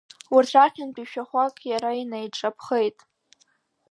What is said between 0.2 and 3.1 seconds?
Урҭ рахьынтәи шәахәак иара инаиҿаԥхеит.